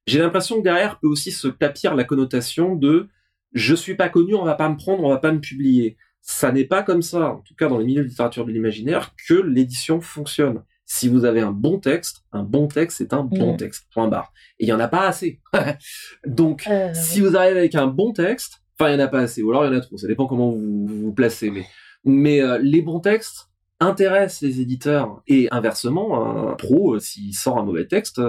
J'ai 0.07 0.19
l'impression 0.19 0.57
que 0.57 0.63
derrière 0.63 1.00
peut 1.00 1.07
aussi 1.07 1.31
se 1.31 1.47
tapir 1.47 1.95
la 1.95 2.03
connotation 2.03 2.75
de 2.75 3.09
je 3.53 3.73
suis 3.73 3.95
pas 3.95 4.09
connu, 4.09 4.35
on 4.35 4.44
va 4.44 4.56
pas 4.56 4.69
me 4.69 4.75
prendre, 4.75 5.03
on 5.03 5.09
va 5.09 5.17
pas 5.17 5.31
me 5.31 5.39
publier. 5.39 5.97
Ça 6.21 6.51
n'est 6.51 6.65
pas 6.65 6.83
comme 6.83 7.01
ça, 7.01 7.31
en 7.31 7.39
tout 7.41 7.56
cas 7.56 7.67
dans 7.67 7.77
les 7.77 7.85
milieux 7.85 8.03
de 8.03 8.09
littérature 8.09 8.45
de 8.45 8.51
l'imaginaire, 8.51 9.15
que 9.27 9.33
l'édition 9.33 10.01
fonctionne. 10.01 10.63
Si 10.85 11.07
vous 11.07 11.25
avez 11.25 11.41
un 11.41 11.51
bon 11.51 11.79
texte, 11.79 12.23
un 12.31 12.44
bon 12.44 12.67
texte 12.67 12.97
c'est 13.00 13.13
un 13.13 13.23
bon 13.23 13.53
mm. 13.53 13.57
texte. 13.57 13.88
Point 13.94 14.07
barre. 14.07 14.31
Et 14.59 14.65
il 14.65 14.67
y 14.67 14.73
en 14.73 14.79
a 14.79 14.88
pas 14.88 15.07
assez. 15.07 15.41
Donc, 16.27 16.67
euh, 16.67 16.91
si 16.94 17.21
vous 17.21 17.35
arrivez 17.35 17.59
avec 17.59 17.75
un 17.75 17.88
bon 17.88 18.12
texte, 18.13 18.62
enfin 18.77 18.91
il 18.91 18.94
y 18.94 19.01
en 19.01 19.06
a 19.06 19.07
pas 19.07 19.21
assez, 19.21 19.41
ou 19.41 19.50
alors 19.51 19.65
il 19.65 19.71
y 19.71 19.75
en 19.75 19.77
a 19.77 19.81
trop. 19.81 19.97
Ça 19.97 20.07
dépend 20.07 20.27
comment 20.27 20.51
vous 20.51 20.85
vous, 20.85 21.13
placez, 21.13 21.50
mais 21.50 21.65
mais 22.03 22.41
euh, 22.41 22.59
les 22.62 22.83
bons 22.83 23.00
textes, 23.00 23.50
intéresse 23.85 24.41
les 24.41 24.61
éditeurs 24.61 25.21
et 25.27 25.47
inversement, 25.51 26.49
un 26.49 26.55
pro, 26.55 26.95
euh, 26.95 26.99
s'il 26.99 27.33
sort 27.33 27.57
un 27.57 27.63
mauvais 27.63 27.87
texte, 27.87 28.21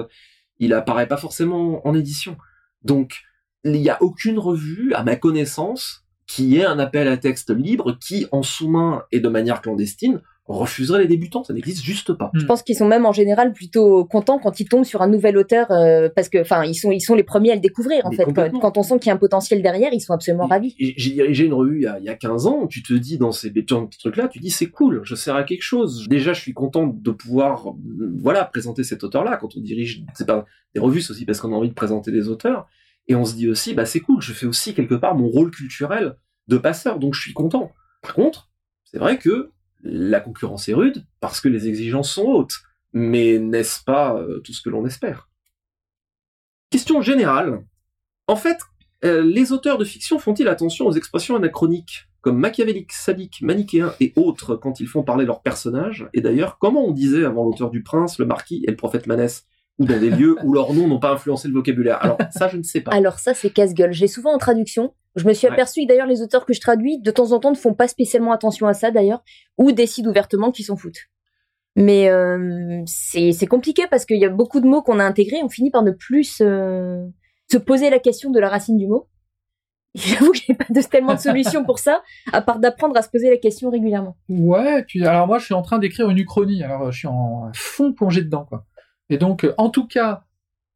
il 0.58 0.73
apparaît 0.73 1.08
pas 1.08 1.17
forcément 1.17 1.87
en 1.87 1.94
édition. 1.94 2.37
Donc, 2.83 3.23
il 3.64 3.73
n'y 3.73 3.90
a 3.90 4.00
aucune 4.02 4.38
revue, 4.38 4.95
à 4.95 5.02
ma 5.02 5.16
connaissance, 5.16 6.04
qui 6.26 6.57
ait 6.57 6.64
un 6.64 6.78
appel 6.78 7.09
à 7.09 7.16
texte 7.16 7.50
libre 7.50 7.99
qui, 7.99 8.26
en 8.33 8.42
sous-main 8.42 9.04
et 9.12 9.21
de 9.21 9.28
manière 9.28 9.61
clandestine, 9.61 10.23
refuserait 10.49 11.00
les 11.00 11.09
débutants. 11.09 11.45
Ça 11.45 11.53
n'existe 11.53 11.83
juste 11.83 12.12
pas. 12.12 12.31
Je 12.35 12.45
pense 12.45 12.62
qu'ils 12.62 12.76
sont 12.76 12.87
même 12.87 13.07
en 13.07 13.12
général 13.12 13.53
plutôt 13.53 14.05
contents 14.05 14.38
quand 14.38 14.61
ils 14.61 14.69
tombent 14.69 14.85
sur 14.85 15.03
un 15.03 15.09
nouvel 15.09 15.37
auteur 15.37 15.71
euh, 15.71 16.09
parce 16.15 16.29
que, 16.29 16.38
enfin, 16.38 16.65
ils 16.65 16.75
sont 16.75 16.93
ils 16.93 17.00
sont 17.00 17.15
les 17.15 17.25
premiers 17.25 17.53
à 17.53 17.55
le 17.55 17.61
découvrir 17.61 18.07
en 18.07 18.12
fait. 18.12 18.25
Quand, 18.61 18.79
on 18.79 18.83
sent 18.83 18.99
qu'il 18.99 19.09
y 19.09 19.11
a 19.11 19.15
un 19.15 19.19
potentiel 19.19 19.62
derrière, 19.62 19.93
ils 19.93 20.00
sont 20.00 20.12
absolument 20.12 20.47
ravis. 20.47 20.75
J'ai 20.79 21.11
dirigé 21.11 21.47
une 21.47 21.55
revue 21.55 21.79
il 21.79 21.83
y, 21.83 21.87
a, 21.87 21.99
il 21.99 22.05
y 22.05 22.09
a 22.09 22.15
15 22.15 22.47
ans. 22.47 22.67
Tu 22.67 22.83
te 22.83 22.93
dis 22.93 23.19
dans 23.19 23.33
ces 23.33 23.53
trucs-là, 23.53 24.29
tu 24.29 24.38
dis 24.38 24.50
c'est 24.50 24.67
cool, 24.67 25.00
je 25.05 25.15
sers 25.15 25.35
à 25.35 25.45
quelque 25.45 25.62
chose. 25.62 26.07
Déjà, 26.09 26.33
je 26.33 26.41
suis 26.41 26.55
content 26.55 26.87
de 26.87 27.11
pouvoir, 27.11 27.75
voilà, 28.21 28.45
présenter 28.45 28.85
cet 28.85 29.05
auteur-là. 29.05 29.37
Quand 29.37 29.57
on 29.57 29.61
dirige, 29.61 30.05
c'est 30.15 30.26
pas 30.26 30.45
des 30.75 30.81
revues, 30.81 31.00
c'est 31.00 31.12
aussi 31.12 31.25
parce 31.25 31.41
qu'on 31.41 31.53
a 31.53 31.57
envie 31.57 31.69
de 31.69 31.75
présenter 31.75 32.12
des 32.12 32.29
auteurs. 32.29 32.67
Et 33.09 33.15
on 33.15 33.25
se 33.25 33.35
dit 33.35 33.49
aussi, 33.49 33.75
bah 33.75 33.87
c'est 33.87 34.00
cool, 34.00 34.21
je 34.21 34.33
fais 34.33 34.47
aussi 34.47 34.75
quelque 34.75 34.95
part 34.95 35.15
mon 35.15 35.29
rôle 35.29 35.50
culturel 35.50 36.17
de 36.49 36.59
passeur, 36.59 36.99
donc 36.99 37.15
je 37.15 37.21
suis 37.21 37.33
content. 37.33 37.73
Par 38.03 38.15
contre, 38.15 38.50
c'est 38.85 38.99
vrai 38.99 39.19
que 39.19 39.53
la 39.83 40.21
concurrence 40.21 40.68
est 40.68 40.75
rude 40.75 41.04
parce 41.21 41.40
que 41.40 41.49
les 41.49 41.68
exigences 41.68 42.11
sont 42.11 42.25
hautes. 42.25 42.54
Mais 42.92 43.38
n'est-ce 43.38 43.83
pas 43.85 44.16
euh, 44.16 44.40
tout 44.40 44.52
ce 44.52 44.62
que 44.62 44.71
l'on 44.71 44.87
espère? 44.87 45.28
Question 46.71 47.02
générale. 47.02 47.64
En 48.26 48.37
fait, 48.37 48.59
euh, 49.04 49.23
les 49.23 49.52
auteurs 49.52 49.78
de 49.78 49.85
fiction 49.85 50.18
font-ils 50.18 50.49
attention 50.49 50.87
aux 50.87 50.92
expressions 50.92 51.37
anachroniques, 51.37 52.09
comme 52.23 52.38
machiavéliques, 52.38 52.92
sadiques, 52.92 53.42
manichéens 53.42 53.95
et 54.00 54.12
autres 54.16 54.56
quand 54.56 54.80
ils 54.80 54.88
font 54.88 55.02
parler 55.02 55.26
leurs 55.26 55.42
personnages? 55.42 56.09
Et 56.14 56.21
d'ailleurs, 56.21 56.59
comment 56.59 56.87
on 56.87 56.92
disait 56.92 57.25
avant 57.25 57.45
l'auteur 57.45 57.71
du 57.71 57.83
Prince, 57.83 58.18
le 58.18 58.26
Marquis 58.26 58.64
et 58.66 58.71
le 58.71 58.76
prophète 58.76 59.06
Manès? 59.06 59.47
Ou 59.78 59.85
dans 59.85 59.99
des 59.99 60.11
lieux 60.11 60.37
où 60.42 60.52
leurs 60.52 60.73
noms 60.73 60.88
n'ont 60.88 60.99
pas 60.99 61.12
influencé 61.12 61.49
le 61.49 61.54
vocabulaire. 61.54 62.02
Alors 62.02 62.18
ça, 62.30 62.49
je 62.49 62.56
ne 62.56 62.62
sais 62.62 62.80
pas. 62.80 62.92
Alors 62.92 63.18
ça, 63.18 63.35
c'est 63.35 63.50
casse-gueule. 63.50 63.92
J'ai 63.92 64.09
souvent 64.09 64.35
en 64.35 64.38
traduction. 64.38 64.95
Je 65.16 65.26
me 65.26 65.33
suis 65.33 65.47
aperçu 65.47 65.83
que 65.83 65.88
d'ailleurs 65.88 66.06
les 66.06 66.23
auteurs 66.23 66.45
que 66.45 66.52
je 66.52 66.61
traduis, 66.61 66.99
de 67.00 67.11
temps 67.11 67.33
en 67.33 67.40
temps, 67.40 67.50
ne 67.50 67.56
font 67.56 67.75
pas 67.75 67.88
spécialement 67.88 68.33
attention 68.33 68.66
à 68.66 68.75
ça 68.75 68.90
d'ailleurs, 68.90 69.23
ou 69.56 69.73
décident 69.73 70.11
ouvertement 70.11 70.50
qu'ils 70.50 70.66
s'en 70.66 70.76
foutent. 70.76 71.09
Mais 71.75 72.09
euh, 72.09 72.83
c'est 72.87 73.47
compliqué 73.47 73.85
parce 73.90 74.06
qu'il 74.06 74.18
y 74.18 74.25
a 74.25 74.30
beaucoup 74.30 74.61
de 74.61 74.66
mots 74.66 74.83
qu'on 74.83 74.99
a 74.99 75.04
intégrés, 75.04 75.38
on 75.42 75.49
finit 75.49 75.71
par 75.71 75.83
ne 75.83 75.90
plus 75.90 76.25
se, 76.25 77.06
se 77.50 77.59
poser 77.59 77.90
la 77.90 77.99
question 77.99 78.30
de 78.30 78.40
la 78.40 78.49
racine 78.49 78.78
du 78.78 78.87
mot. 78.87 79.09
J'avoue 79.95 80.33
que 80.33 80.38
j'ai 80.47 80.54
pas 80.54 80.66
de, 80.68 80.80
tellement 80.83 81.14
de 81.14 81.21
solutions 81.21 81.64
pour 81.64 81.78
ça, 81.78 82.02
à 82.33 82.42
part 82.42 82.59
d'apprendre 82.59 82.97
à 82.97 83.02
se 83.02 83.09
poser 83.09 83.30
la 83.30 83.38
question 83.38 83.71
régulièrement. 83.71 84.16
Ouais, 84.28 84.85
puis 84.85 85.04
alors 85.06 85.26
moi 85.26 85.38
je 85.38 85.47
suis 85.47 85.54
en 85.54 85.62
train 85.62 85.78
d'écrire 85.78 86.11
une 86.11 86.18
uchronie, 86.18 86.62
alors 86.62 86.92
je 86.92 86.99
suis 86.99 87.09
en 87.09 87.50
fond 87.54 87.95
plongé 87.95 88.23
dedans 88.23 88.45
quoi. 88.45 88.66
Et 89.11 89.19
donc 89.19 89.45
euh, 89.45 89.55
en 89.59 89.71
tout 89.71 89.87
cas 89.87 90.25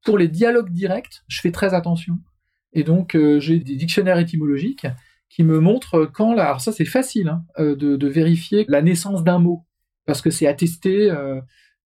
pour 0.04 0.16
les 0.16 0.28
dialogues 0.28 0.70
directs, 0.70 1.22
je 1.28 1.40
fais 1.40 1.52
très 1.52 1.74
attention. 1.74 2.18
Et 2.72 2.84
donc 2.84 3.14
euh, 3.14 3.40
j'ai 3.40 3.58
des 3.58 3.76
dictionnaires 3.76 4.18
étymologiques 4.18 4.86
qui 5.28 5.44
me 5.44 5.60
montrent 5.60 6.06
quand 6.06 6.34
là, 6.34 6.46
alors 6.46 6.60
ça 6.60 6.72
c'est 6.72 6.84
facile 6.84 7.28
hein, 7.28 7.44
euh, 7.58 7.76
de, 7.76 8.08
vérifier 8.08 8.64
la 8.68 8.82
naissance 8.82 9.22
d'un 9.22 9.38
mot 9.38 9.64
parce 10.06 10.22
que 10.22 10.30
c'est 10.30 10.46
attesté. 10.46 11.12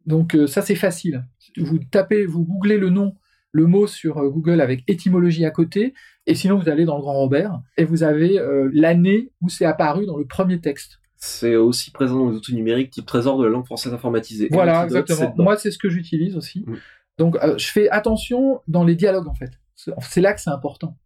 donc 0.07 0.37
ça 0.47 0.63
c'est 0.63 0.77
facile. 0.77 1.27
Vous 1.59 1.79
tapez, 1.79 2.25
vous 2.25 2.45
googlez 2.45 2.79
le 2.79 2.89
nom 2.89 3.17
le 3.53 3.67
mot 3.67 3.87
sur 3.87 4.17
Google 4.31 4.61
avec 4.61 4.83
étymologie 4.89 5.45
à 5.45 5.51
côté, 5.51 5.95
et 6.27 6.35
sinon 6.35 6.59
vous 6.59 6.69
allez 6.69 6.85
dans 6.85 6.97
le 6.97 7.03
Grand 7.03 7.13
Robert 7.13 7.61
et 7.77 7.85
vous 7.85 8.03
avez 8.03 8.41
l'année 8.73 9.31
où 9.43 9.49
c'est 9.49 9.67
apparu 9.67 10.07
dans 10.07 10.17
le 10.17 10.27
premier 10.27 10.61
texte. 10.61 10.99
C'est 11.27 11.57
aussi 11.57 11.91
présent 11.91 12.19
dans 12.19 12.29
les 12.29 12.37
outils 12.37 12.55
numériques 12.55 12.91
type 12.91 13.07
trésor 13.07 13.39
de 13.39 13.45
la 13.45 13.51
langue 13.51 13.65
française 13.65 13.95
informatisée. 13.95 14.49
Voilà, 14.51 14.85
exactement. 14.85 15.35
Moi, 15.39 15.57
c'est 15.57 15.71
ce 15.71 15.79
que 15.79 15.89
j'utilise 15.89 16.37
aussi. 16.37 16.65
Mm. 16.67 16.77
Donc, 17.17 17.37
euh, 17.37 17.57
je 17.57 17.67
fais 17.67 17.89
attention 17.89 18.61
dans 18.69 18.85
les 18.85 18.95
dialogues, 18.95 19.29
en 19.29 19.35
fait. 19.35 19.53
C'est 19.75 20.21
là 20.21 20.35
que 20.35 20.41
c'est 20.41 20.51
important. 20.51 20.99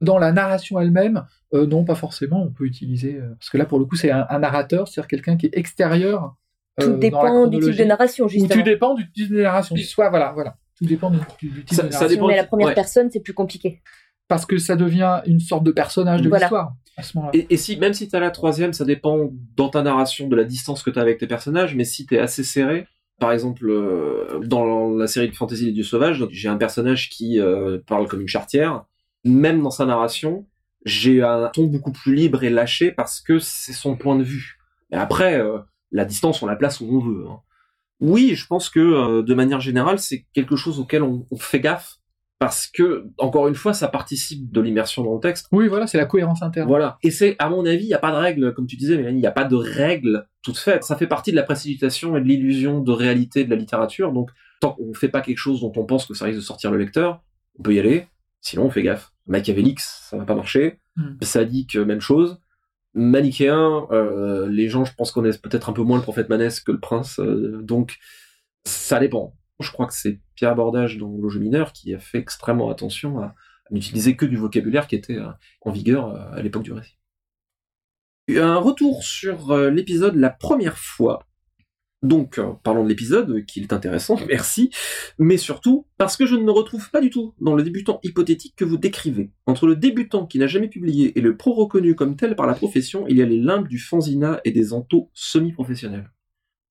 dans 0.00 0.18
la 0.18 0.30
narration 0.30 0.78
elle-même, 0.78 1.26
non, 1.52 1.84
pas 1.84 1.96
forcément. 1.96 2.42
On 2.44 2.50
peut 2.50 2.64
utiliser 2.64 3.20
parce 3.38 3.50
que 3.50 3.58
là, 3.58 3.64
pour 3.64 3.80
le 3.80 3.86
coup, 3.86 3.96
c'est 3.96 4.10
un, 4.10 4.38
narrateur, 4.38 4.86
c'est-à-dire 4.86 5.08
quelqu'un 5.08 5.36
qui 5.36 5.46
est 5.46 5.56
extérieur. 5.58 6.36
Tout 6.80 6.96
dépend 6.96 7.48
du 7.48 7.58
type 7.58 7.76
de 7.76 7.84
narration, 7.84 8.28
justement. 8.28 8.54
Ou 8.54 8.58
tout 8.58 8.64
dépend 8.64 8.94
du 8.94 9.10
type 9.10 9.30
de 9.30 9.42
narration. 9.42 9.76
Soit, 9.76 10.10
voilà, 10.10 10.32
voilà. 10.32 10.56
Tout 10.78 10.86
dépend 10.86 11.10
du, 11.10 11.18
type 11.38 11.74
ça, 11.74 11.90
ça 11.90 12.08
dépend 12.08 12.28
Mais 12.28 12.36
la 12.36 12.44
première 12.44 12.74
personne, 12.74 13.10
c'est 13.10 13.20
plus 13.20 13.34
compliqué. 13.34 13.82
Parce 14.28 14.46
que 14.46 14.58
ça 14.58 14.76
devient 14.76 15.22
une 15.26 15.40
sorte 15.40 15.64
de 15.64 15.72
personnage 15.72 16.22
de 16.22 16.30
l'histoire 16.30 16.74
Et, 17.32 17.56
si, 17.56 17.76
même 17.76 17.92
si 17.92 18.08
tu 18.08 18.14
as 18.14 18.20
la 18.20 18.30
troisième, 18.30 18.72
ça 18.72 18.84
dépend 18.84 19.30
dans 19.56 19.68
ta 19.68 19.82
narration 19.82 20.28
de 20.28 20.36
la 20.36 20.44
distance 20.44 20.82
que 20.82 20.90
tu 20.90 20.98
as 20.98 21.02
avec 21.02 21.18
tes 21.18 21.26
personnages, 21.26 21.74
mais 21.74 21.84
si 21.84 22.06
tu 22.06 22.14
es 22.14 22.18
assez 22.18 22.44
serré, 22.44 22.86
par 23.18 23.32
exemple, 23.32 23.68
euh, 23.68 24.40
dans 24.44 24.90
la 24.90 25.06
série 25.06 25.28
de 25.28 25.34
Fantasy 25.34 25.66
Les 25.66 25.72
Dieux 25.72 25.84
Sauvages, 25.84 26.24
j'ai 26.30 26.48
un 26.48 26.56
personnage 26.56 27.10
qui 27.10 27.40
euh, 27.40 27.78
parle 27.86 28.08
comme 28.08 28.20
une 28.20 28.28
chartière. 28.28 28.84
Même 29.24 29.62
dans 29.62 29.70
sa 29.70 29.86
narration, 29.86 30.46
j'ai 30.84 31.22
un 31.22 31.48
ton 31.52 31.64
beaucoup 31.64 31.92
plus 31.92 32.14
libre 32.14 32.44
et 32.44 32.50
lâché 32.50 32.90
parce 32.90 33.20
que 33.20 33.38
c'est 33.38 33.72
son 33.72 33.96
point 33.96 34.16
de 34.16 34.24
vue. 34.24 34.58
Et 34.92 34.96
après, 34.96 35.40
euh, 35.40 35.58
la 35.92 36.04
distance, 36.04 36.42
on 36.42 36.46
la 36.46 36.56
place 36.56 36.80
où 36.80 36.86
on 36.90 36.98
veut. 36.98 37.26
Hein. 37.28 37.40
Oui, 38.00 38.34
je 38.34 38.46
pense 38.46 38.68
que 38.68 39.22
de 39.22 39.34
manière 39.34 39.60
générale, 39.60 39.98
c'est 39.98 40.26
quelque 40.34 40.56
chose 40.56 40.80
auquel 40.80 41.02
on, 41.02 41.24
fait 41.38 41.60
gaffe 41.60 41.98
parce 42.38 42.66
que 42.66 43.06
encore 43.18 43.48
une 43.48 43.54
fois, 43.54 43.72
ça 43.72 43.88
participe 43.88 44.50
de 44.50 44.60
l'immersion 44.60 45.02
dans 45.02 45.14
le 45.14 45.20
texte. 45.20 45.46
Oui, 45.52 45.68
voilà, 45.68 45.86
c'est 45.86 45.98
la 45.98 46.06
cohérence 46.06 46.42
interne. 46.42 46.68
Voilà, 46.68 46.98
et 47.02 47.10
c'est 47.10 47.36
à 47.38 47.48
mon 47.48 47.64
avis, 47.64 47.84
il 47.84 47.88
n'y 47.88 47.94
a 47.94 47.98
pas 47.98 48.10
de 48.10 48.16
règle, 48.16 48.54
comme 48.54 48.66
tu 48.66 48.76
disais, 48.76 48.96
Mélanie, 48.96 49.18
il 49.18 49.20
n'y 49.20 49.26
a 49.26 49.32
pas 49.32 49.44
de 49.44 49.56
règle 49.56 50.26
toute 50.42 50.58
faite. 50.58 50.84
Ça 50.84 50.96
fait 50.96 51.06
partie 51.06 51.30
de 51.30 51.36
la 51.36 51.42
précipitation 51.42 52.16
et 52.16 52.20
de 52.20 52.26
l'illusion 52.26 52.80
de 52.80 52.92
réalité 52.92 53.44
de 53.44 53.50
la 53.50 53.56
littérature. 53.56 54.12
Donc, 54.12 54.30
tant 54.60 54.72
qu'on 54.72 54.88
ne 54.88 54.94
fait 54.94 55.08
pas 55.08 55.20
quelque 55.20 55.38
chose 55.38 55.60
dont 55.60 55.72
on 55.76 55.84
pense 55.84 56.06
que 56.06 56.14
ça 56.14 56.26
risque 56.26 56.38
de 56.38 56.44
sortir 56.44 56.70
le 56.70 56.78
lecteur, 56.78 57.22
on 57.58 57.62
peut 57.62 57.74
y 57.74 57.78
aller. 57.78 58.06
Sinon, 58.40 58.64
on 58.64 58.70
fait 58.70 58.82
gaffe. 58.82 59.12
Machiavélix, 59.26 60.06
ça 60.10 60.18
va 60.18 60.24
pas 60.24 60.34
marcher. 60.34 60.80
Hmm. 60.96 61.16
Sadique, 61.22 61.76
même 61.76 62.00
chose 62.00 62.38
manichéen, 62.94 63.86
euh, 63.90 64.48
les 64.48 64.68
gens, 64.68 64.84
je 64.84 64.94
pense, 64.94 65.10
connaissent 65.10 65.38
peut-être 65.38 65.68
un 65.68 65.72
peu 65.72 65.82
moins 65.82 65.98
le 65.98 66.02
prophète 66.02 66.28
Manès 66.28 66.60
que 66.60 66.72
le 66.72 66.80
prince, 66.80 67.18
euh, 67.18 67.60
donc 67.62 67.98
ça 68.64 69.00
dépend. 69.00 69.34
Je 69.60 69.70
crois 69.70 69.86
que 69.86 69.94
c'est 69.94 70.20
Pierre 70.34 70.54
Bordage 70.54 70.98
dans 70.98 71.16
Le 71.16 71.28
jeu 71.28 71.40
mineur 71.40 71.72
qui 71.72 71.94
a 71.94 71.98
fait 71.98 72.18
extrêmement 72.18 72.70
attention 72.70 73.20
à, 73.20 73.34
n'utiliser 73.70 74.14
que 74.14 74.26
du 74.26 74.36
vocabulaire 74.36 74.86
qui 74.86 74.94
était 74.94 75.16
euh, 75.16 75.30
en 75.62 75.70
vigueur 75.70 76.14
à 76.32 76.42
l'époque 76.42 76.64
du 76.64 76.72
récit. 76.72 76.98
Un 78.28 78.56
retour 78.56 79.02
sur 79.02 79.56
l'épisode 79.56 80.16
la 80.16 80.30
première 80.30 80.78
fois 80.78 81.26
donc, 82.04 82.38
euh, 82.38 82.52
parlons 82.62 82.84
de 82.84 82.88
l'épisode, 82.88 83.46
qui 83.46 83.60
est 83.60 83.72
intéressant, 83.72 84.18
merci, 84.28 84.70
mais 85.18 85.38
surtout 85.38 85.86
parce 85.96 86.16
que 86.16 86.26
je 86.26 86.36
ne 86.36 86.42
me 86.42 86.50
retrouve 86.50 86.90
pas 86.90 87.00
du 87.00 87.08
tout 87.08 87.34
dans 87.40 87.54
le 87.54 87.62
débutant 87.62 87.98
hypothétique 88.02 88.54
que 88.56 88.64
vous 88.64 88.76
décrivez. 88.76 89.32
Entre 89.46 89.66
le 89.66 89.74
débutant 89.74 90.26
qui 90.26 90.38
n'a 90.38 90.46
jamais 90.46 90.68
publié 90.68 91.18
et 91.18 91.22
le 91.22 91.36
pro 91.36 91.54
reconnu 91.54 91.94
comme 91.94 92.16
tel 92.16 92.36
par 92.36 92.46
la 92.46 92.54
profession, 92.54 93.06
il 93.08 93.16
y 93.16 93.22
a 93.22 93.26
les 93.26 93.40
limbes 93.40 93.68
du 93.68 93.78
fanzina 93.78 94.40
et 94.44 94.52
des 94.52 94.74
entos 94.74 95.10
semi-professionnels. 95.14 96.10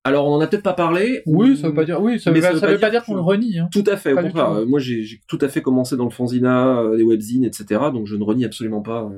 Alors, 0.03 0.27
on 0.27 0.35
en 0.35 0.41
a 0.41 0.47
peut-être 0.47 0.63
pas 0.63 0.73
parlé. 0.73 1.21
Oui, 1.25 1.55
ça 1.55 1.69
veut 1.69 1.73
pas 1.73 1.85
dire, 1.85 2.01
oui, 2.01 2.19
ça, 2.19 2.31
veut, 2.31 2.41
pas, 2.41 2.89
dire, 2.89 3.05
qu'on 3.05 3.15
le 3.15 3.21
renie. 3.21 3.59
Hein. 3.59 3.69
Tout 3.71 3.85
à 3.87 3.95
fait. 3.95 4.13
Euh, 4.13 4.65
moi, 4.65 4.79
j'ai 4.79 5.21
tout 5.27 5.39
à 5.39 5.47
fait 5.47 5.61
commencé 5.61 5.95
dans 5.95 6.03
le 6.03 6.09
fanzina, 6.09 6.79
euh, 6.79 6.97
les 6.97 7.03
webzines, 7.03 7.45
etc. 7.45 7.81
Donc, 7.93 8.07
je 8.07 8.15
ne 8.15 8.23
renie 8.23 8.43
absolument 8.43 8.81
pas 8.81 9.09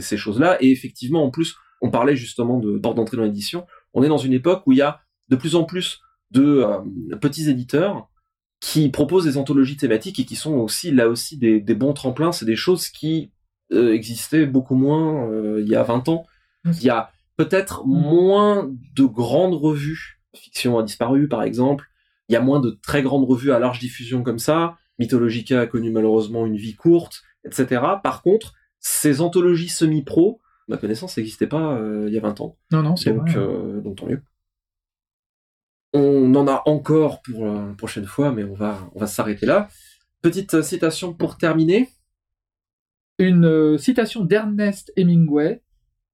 ces 0.00 0.16
choses-là. 0.16 0.58
Et 0.60 0.70
effectivement, 0.70 1.24
en 1.24 1.30
plus, 1.30 1.56
on 1.82 1.90
parlait 1.90 2.16
justement 2.16 2.58
de 2.58 2.78
porte 2.78 2.96
d'entrée 2.96 3.16
dans 3.16 3.24
l'édition. 3.24 3.66
On 3.92 4.02
est 4.02 4.08
dans 4.08 4.16
une 4.16 4.32
époque 4.32 4.62
où 4.66 4.72
il 4.72 4.78
y 4.78 4.82
a 4.82 5.00
de 5.28 5.36
plus 5.36 5.56
en 5.56 5.64
plus 5.64 6.00
de 6.30 6.64
euh, 6.64 7.16
petits 7.16 7.50
éditeurs 7.50 8.08
qui 8.60 8.88
proposent 8.88 9.24
des 9.24 9.36
anthologies 9.36 9.76
thématiques 9.76 10.18
et 10.20 10.24
qui 10.24 10.36
sont 10.36 10.54
aussi 10.54 10.92
là 10.92 11.08
aussi 11.08 11.36
des, 11.36 11.60
bons 11.74 11.92
tremplins. 11.92 12.32
C'est 12.32 12.46
des 12.46 12.56
choses 12.56 12.88
qui 12.88 13.32
euh, 13.72 13.92
existaient 13.92 14.46
beaucoup 14.46 14.76
moins 14.76 15.28
euh, 15.28 15.60
il 15.60 15.68
y 15.68 15.74
a 15.74 15.82
20 15.82 16.08
ans. 16.08 16.24
Il 16.64 16.82
y 16.84 16.90
a 16.90 17.10
peut-être 17.36 17.86
mmh. 17.86 17.90
moins 17.90 18.70
de 18.94 19.04
grandes 19.04 19.54
revues. 19.54 20.20
Fiction 20.34 20.78
a 20.78 20.82
disparu, 20.82 21.28
par 21.28 21.42
exemple. 21.42 21.86
Il 22.28 22.32
y 22.32 22.36
a 22.36 22.40
moins 22.40 22.60
de 22.60 22.78
très 22.82 23.02
grandes 23.02 23.24
revues 23.24 23.52
à 23.52 23.58
large 23.58 23.78
diffusion 23.78 24.22
comme 24.22 24.38
ça. 24.38 24.76
Mythologica 24.98 25.60
a 25.60 25.66
connu 25.66 25.90
malheureusement 25.90 26.46
une 26.46 26.56
vie 26.56 26.74
courte, 26.74 27.22
etc. 27.44 27.82
Par 28.02 28.22
contre, 28.22 28.54
ces 28.78 29.20
anthologies 29.20 29.68
semi-pro, 29.68 30.40
ma 30.68 30.76
connaissance, 30.76 31.16
n'existaient 31.16 31.46
pas 31.46 31.78
il 32.06 32.12
y 32.12 32.18
a 32.18 32.20
20 32.20 32.40
ans. 32.40 32.56
Non, 32.70 32.82
non, 32.82 32.96
c'est 32.96 33.12
donc, 33.12 33.34
donc 33.82 33.96
tant 33.96 34.06
mieux. 34.06 34.22
On 35.92 36.34
en 36.34 36.48
a 36.48 36.62
encore 36.66 37.20
pour 37.20 37.44
la 37.44 37.74
prochaine 37.76 38.06
fois, 38.06 38.32
mais 38.32 38.44
on 38.44 38.54
va, 38.54 38.90
on 38.94 39.00
va 39.00 39.06
s'arrêter 39.06 39.44
là. 39.44 39.68
Petite 40.22 40.62
citation 40.62 41.12
pour 41.12 41.36
terminer. 41.36 41.90
Une 43.18 43.44
euh, 43.44 43.76
citation 43.78 44.24
d'Ernest 44.24 44.92
Hemingway. 44.96 45.62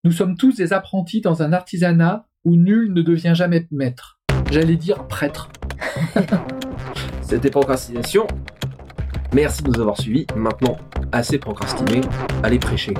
Nous 0.09 0.15
sommes 0.15 0.39
tous 0.39 0.57
des 0.57 0.73
apprentis 0.73 1.21
dans 1.21 1.43
un 1.43 1.53
artisanat 1.53 2.27
où 2.47 2.57
nul 2.57 2.95
ne 2.95 3.03
devient 3.03 3.35
jamais 3.35 3.69
maître. 3.71 4.19
J'allais 4.51 4.77
dire 4.77 5.07
prêtre. 5.07 5.51
C'était 7.21 7.51
procrastination. 7.51 8.27
Merci 9.35 9.63
de 9.65 9.69
nous 9.69 9.79
avoir 9.79 10.01
suivis. 10.01 10.27
Maintenant, 10.35 10.79
assez 11.13 11.37
procrastiné, 11.37 12.01
allez 12.43 12.59
prêcher. 12.59 12.95